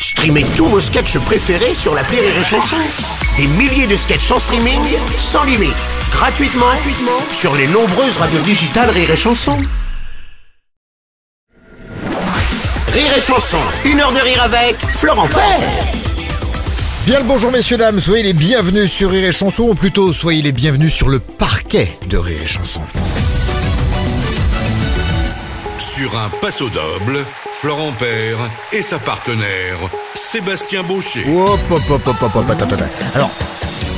[0.00, 2.76] Streamez tous vos sketchs préférés sur la Rire et Chanson.
[3.36, 4.80] Des milliers de sketchs en streaming,
[5.18, 5.74] sans limite,
[6.12, 9.56] gratuitement, gratuitement sur les nombreuses radios digitales Rire et Chanson.
[12.92, 15.58] Rire et Chanson, une heure de rire avec Florent Père.
[17.04, 20.42] Bien le bonjour messieurs dames, soyez les bienvenus sur Rire et Chanson, ou plutôt soyez
[20.42, 22.82] les bienvenus sur le parquet de Rire et Chanson.
[25.78, 27.24] Sur un passo doble,
[27.60, 28.38] Florent Père
[28.72, 29.78] et sa partenaire,
[30.14, 31.24] Sébastien Baucher.
[33.16, 33.32] Alors,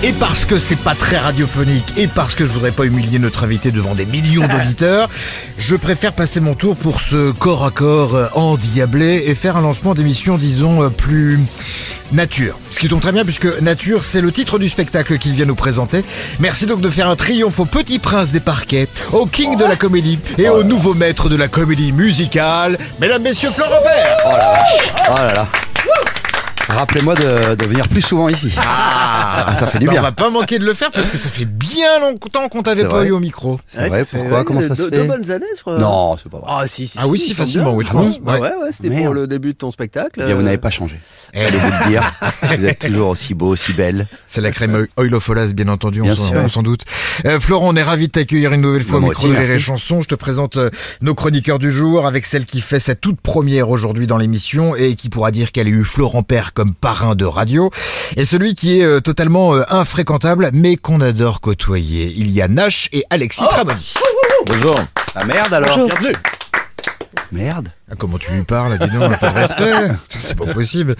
[0.02, 3.44] et parce que c'est pas très radiophonique, et parce que je voudrais pas humilier notre
[3.44, 5.10] invité devant des millions d'auditeurs,
[5.58, 9.60] je préfère passer mon tour pour ce corps à corps euh, endiablé et faire un
[9.60, 11.38] lancement d'émission, disons, euh, plus
[12.12, 12.58] nature.
[12.70, 15.54] Ce qui tombe très bien puisque Nature, c'est le titre du spectacle qu'il vient nous
[15.54, 16.02] présenter.
[16.40, 19.76] Merci donc de faire un triomphe au petit prince des parquets, au king de la
[19.76, 24.30] comédie et au nouveau maître de la comédie musicale, mesdames, messieurs, Florent Père Oh.
[25.10, 25.46] Oh là là.
[26.76, 28.52] Rappelez-moi de, de venir plus souvent ici.
[28.56, 30.00] Ah, ça fait du Bah, bien.
[30.00, 32.82] On va pas manquer de le faire parce que ça fait bien longtemps qu'on t'avait
[32.84, 33.06] pas vrai.
[33.08, 33.58] eu au micro.
[33.66, 35.78] C'est vrai, pourquoi Comment ça se fait deux bonnes années, je crois.
[35.78, 36.46] Non, c'est pas vrai.
[36.50, 36.98] Ah si, si.
[37.00, 38.20] Ah oui, si, facilement, oui, je Ah pense.
[38.20, 38.40] Bah Ouais.
[38.40, 39.04] ouais, ouais, c'était Merde.
[39.04, 40.20] pour le début de ton spectacle.
[40.22, 40.96] Eh bien, vous euh, n'avez pas changé.
[41.34, 42.10] Eh, Je vous le dire.
[42.58, 44.06] Vous êtes toujours aussi beau, aussi belle.
[44.26, 46.82] C'est la crème Oil of Olas, bien entendu, on Bien on s'en doute.
[47.26, 49.48] Euh, Florent, on est ravi de t'accueillir une nouvelle fois au micro de Rire et
[49.48, 49.60] merci.
[49.64, 50.02] Chanson.
[50.02, 50.70] Je te présente euh,
[51.02, 54.94] nos chroniqueurs du jour avec celle qui fait sa toute première aujourd'hui dans l'émission et
[54.94, 57.70] qui pourra dire qu'elle a eu Florent Père comme parrain de radio.
[58.18, 62.12] Et celui qui est euh, totalement euh, infréquentable mais qu'on adore côtoyer.
[62.14, 63.94] Il y a Nash et Alexis Tramoni.
[64.44, 64.74] Bonjour.
[65.14, 65.86] Ah merde alors.
[65.86, 66.12] Bienvenue.
[67.32, 67.68] Merde.
[67.90, 69.88] Ah, comment tu lui parles, dis donc, pas de respect.
[70.08, 70.96] Ça, C'est pas possible.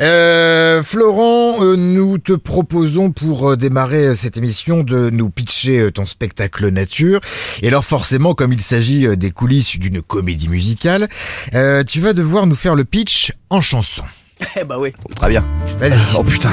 [0.00, 5.90] Euh, Florent, euh, nous te proposons pour euh, démarrer cette émission de nous pitcher euh,
[5.90, 7.20] ton spectacle nature.
[7.62, 11.08] Et alors forcément, comme il s'agit euh, des coulisses d'une comédie musicale,
[11.54, 14.04] euh, tu vas devoir nous faire le pitch en chanson.
[14.60, 14.92] Eh bah oui.
[15.16, 15.44] Très bien.
[15.78, 15.92] Vas-y.
[16.16, 16.50] Oh putain.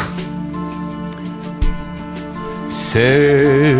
[2.70, 3.76] C'est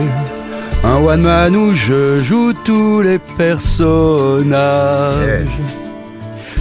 [0.84, 5.48] un one man où je joue tous les personnages.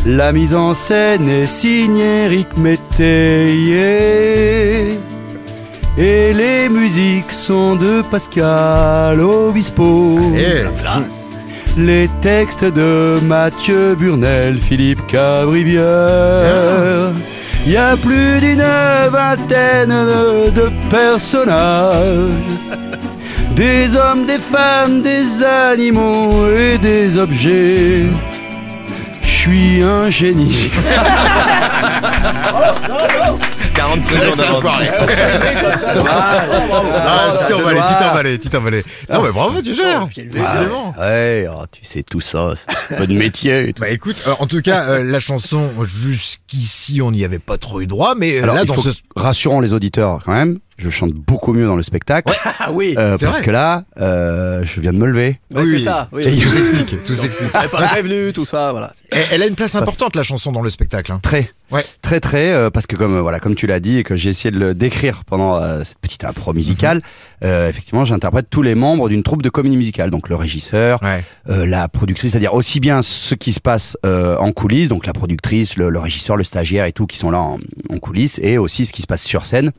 [0.07, 3.79] La mise en scène est signée Eric Métayer.
[5.99, 10.21] Et les musiques sont de Pascal Obispo.
[10.37, 10.63] Eh,
[11.77, 17.11] Les textes de Mathieu Burnel, Philippe Cabrivière.
[17.67, 18.65] Il y a plus d'une
[19.11, 22.31] vingtaine de, personnages.
[23.55, 28.07] Des hommes, des femmes, des animaux et des objets.
[29.23, 30.71] Je suis un génie.
[33.89, 34.61] 40 secondes avant.
[36.95, 38.81] Ah, tu t'es emballé, tu t'es emballé, tu t'es emballé.
[39.11, 40.07] Non mais bravo, tu gères.
[40.09, 40.95] Décidément.
[40.99, 42.53] Ouais, oh, tu sais tout ça,
[42.97, 43.73] peu de métier.
[43.79, 47.81] Bah écoute, euh, en tout cas, euh, la chanson, jusqu'ici, on n'y avait pas trop
[47.81, 48.91] eu droit, mais euh, là, dans ce...
[49.17, 50.59] rassurons les auditeurs quand même.
[50.81, 52.33] Je chante beaucoup mieux dans le spectacle.
[52.61, 52.95] Ah oui.
[52.97, 53.47] Euh, parce vrai.
[53.47, 55.41] que là, euh, je viens de me lever.
[55.53, 56.09] Ouais, oui, c'est ça.
[56.13, 56.23] Oui.
[56.23, 57.51] Et tout s'explique, tout s'explique.
[57.51, 58.93] T'avais pas prévenu, tout ça, voilà.
[59.11, 61.11] Elle, elle a une place importante, la chanson, dans le spectacle.
[61.11, 61.19] hein.
[61.21, 61.85] Très, Ouais.
[62.01, 64.31] très, très, euh, parce que comme euh, voilà, comme tu l'as dit et que j'ai
[64.31, 67.03] essayé de le décrire pendant euh, cette petite impro musicale,
[67.43, 71.25] euh, effectivement, j'interprète tous les membres d'une troupe de comédie musicale, donc le régisseur, Ouais.
[71.51, 75.13] euh, la productrice, c'est-à-dire aussi bien ce qui se passe euh, en coulisses, donc la
[75.13, 77.59] productrice, le, le régisseur, le stagiaire et tout qui sont là en,
[77.91, 79.73] en coulisses, et aussi ce qui se passe sur scène.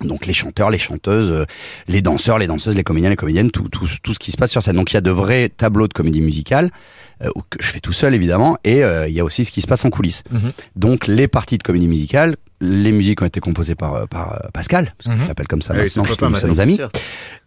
[0.00, 1.44] Donc les chanteurs, les chanteuses, euh,
[1.88, 4.50] les danseurs, les danseuses, les comédiens, les comédiennes, tout, tout, tout ce qui se passe
[4.50, 4.76] sur scène.
[4.76, 6.70] Donc il y a de vrais tableaux de comédie musicale
[7.22, 9.60] euh, que je fais tout seul évidemment, et euh, il y a aussi ce qui
[9.60, 10.22] se passe en coulisses.
[10.30, 10.52] Mhm.
[10.76, 14.48] Donc les parties de comédie musicale, les musiques ont été composées par, euh, par euh,
[14.52, 15.24] Pascal, parce que Mhm.
[15.24, 16.78] je l'appelle comme ça Ah oui, maintenant, parce que nous sommes amis.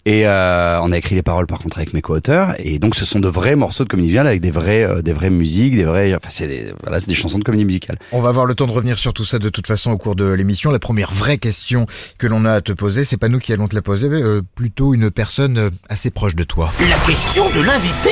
[0.06, 3.06] Et euh, on a écrit les paroles par contre avec mes co-auteurs, et donc ce
[3.06, 5.86] sont de vrais morceaux de comédie musicale avec des vrais, euh, des vraies musiques, des
[5.86, 7.98] vrais, enfin c'est des, voilà, c'est des chansons de comédie musicale.
[8.12, 10.16] On va avoir le temps de revenir sur tout ça de toute façon au cours
[10.18, 10.72] de l'émission.
[10.72, 11.86] La première vraie question
[12.18, 14.22] que l'on a à te poser, c'est pas nous qui allons te la poser, mais
[14.22, 16.74] euh, plutôt une personne euh, assez proche de toi.
[16.90, 18.10] La question de l'invité.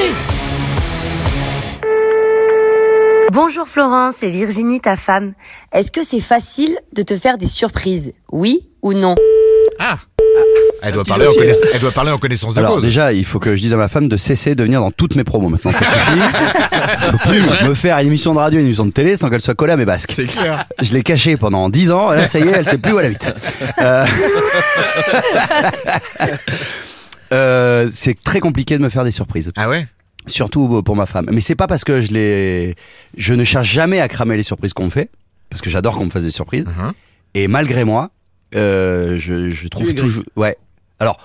[3.33, 5.31] Bonjour Florence, c'est Virginie, ta femme.
[5.71, 8.11] Est-ce que c'est facile de te faire des surprises?
[8.29, 9.15] Oui ou non?
[9.79, 9.99] Ah
[10.83, 11.53] elle doit, petit parler en dossier, là.
[11.53, 12.81] connaiss- elle doit parler en connaissance de Alors cause.
[12.81, 15.15] déjà, il faut que je dise à ma femme de cesser de venir dans toutes
[15.15, 17.29] mes promos maintenant, ça suffit.
[17.29, 19.71] Plus me faire une émission de radio, une émission de télé sans qu'elle soit collée
[19.71, 20.11] à mes basques.
[20.13, 20.65] C'est clair.
[20.81, 22.99] Je l'ai cachée pendant 10 ans, et là ça y est, elle sait plus où
[22.99, 23.33] elle habite.
[23.79, 24.05] Euh...
[27.31, 29.87] euh, c'est très compliqué de me faire des surprises, Ah ouais?
[30.27, 31.27] Surtout pour ma femme.
[31.31, 32.75] Mais c'est pas parce que je les,
[33.17, 35.09] je ne cherche jamais à cramer les surprises qu'on me fait,
[35.49, 36.65] parce que j'adore qu'on me fasse des surprises.
[36.65, 36.91] Mhm.
[37.33, 38.09] Et malgré moi,
[38.55, 40.57] euh, je, je trouve toujours, ouais.
[40.99, 41.17] Alors,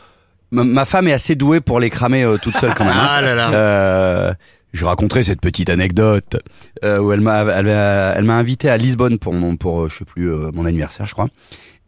[0.51, 2.95] ma- ma femme est assez douée pour les cramer euh, toute seule quand même.
[2.97, 3.07] hein.
[3.11, 3.51] Ah là là.
[3.53, 4.35] Euh,
[4.73, 6.37] je raconterai cette petite anecdote
[6.85, 9.89] euh, où elle m'a elle, m'a- elle m'a invité à Lisbonne pour mon pour euh,
[9.89, 11.29] je sais plus euh, mon anniversaire je crois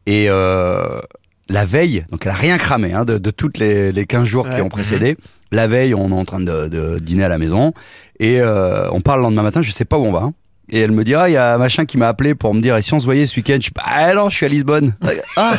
[0.07, 1.01] et euh,
[1.49, 4.49] la veille donc elle a rien cramé hein, de, de toutes les, les 15 jours
[4.49, 4.61] qui Ouais.
[4.61, 5.17] ont précédé
[5.53, 7.73] la veille on est en train de, de dîner à la maison
[8.21, 10.33] et euh, on parle le lendemain matin je sais pas où on va hein.
[10.69, 12.77] et elle me dit ah il y a machin qui m'a appelé pour me dire
[12.77, 13.57] et si on se voyait ce week-end?
[13.57, 14.95] Je suis pas ah non je suis à Lisbonne
[15.37, 15.53] ah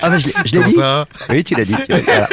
[0.00, 1.74] ah bah, je je l'ai dit ça oui, tu l'as dit.
[1.84, 2.28] tu l'as dit, voilà.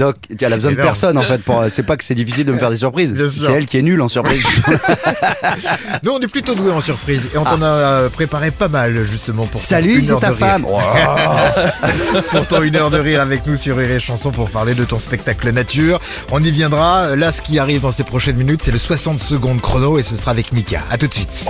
[0.00, 0.88] Donc, elle a besoin de Énorme.
[0.88, 1.42] personne en fait.
[1.42, 3.14] Pour, c'est pas que c'est difficile de me faire des surprises.
[3.30, 4.42] C'est elle qui est nulle en surprise.
[6.02, 9.06] Nous, on est plutôt doués en surprise et on t'en a euh, préparé pas mal
[9.06, 10.64] justement pour Salut, c'est ta femme.
[12.30, 14.84] pour ton une heure de rire avec nous sur Rire et Chanson pour parler de
[14.84, 16.00] ton spectacle nature.
[16.30, 17.14] On y viendra.
[17.14, 20.16] Là, ce qui arrive dans ces prochaines minutes, c'est le 60 secondes chrono et ce
[20.16, 20.84] sera avec Mika.
[20.90, 21.44] À tout de suite.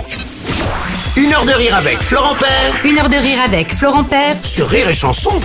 [1.15, 4.67] Une heure de rire avec Florent Père Une heure de rire avec Florent Père sur
[4.67, 5.39] Rire et Chanson.